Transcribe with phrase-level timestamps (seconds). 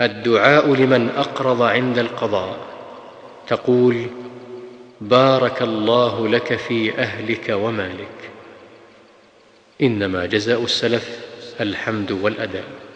[0.00, 2.56] الدعاء لمن أقرض عند القضاء.
[3.46, 4.06] تقول
[5.00, 8.30] بارك الله لك في أهلك ومالك.
[9.82, 11.20] إنما جزاء السلف
[11.60, 12.87] الحمد والأداء.